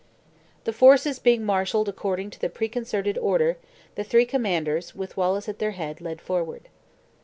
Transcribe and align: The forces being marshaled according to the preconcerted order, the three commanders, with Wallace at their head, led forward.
The 0.63 0.73
forces 0.73 1.19
being 1.19 1.45
marshaled 1.45 1.87
according 1.87 2.31
to 2.31 2.39
the 2.39 2.49
preconcerted 2.49 3.19
order, 3.19 3.57
the 3.93 4.03
three 4.03 4.25
commanders, 4.25 4.95
with 4.95 5.15
Wallace 5.15 5.47
at 5.47 5.59
their 5.59 5.73
head, 5.77 6.01
led 6.01 6.19
forward. 6.19 6.69